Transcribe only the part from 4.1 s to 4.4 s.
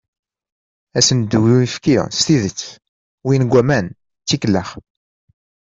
d